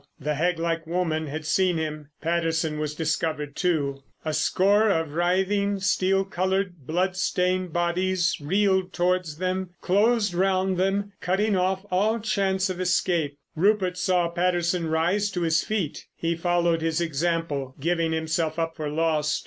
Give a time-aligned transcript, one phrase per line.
[0.19, 2.09] The hag like woman had seen him.
[2.23, 4.01] Patterson was discovered, too.
[4.25, 11.11] A score of writhing, steel coloured, blood stained bodies reeled towards them, closed round them,
[11.21, 13.37] cutting off all chance of escape.
[13.55, 16.07] Rupert saw Patterson rise to his feet.
[16.15, 19.39] He followed his example, giving himself up for lost.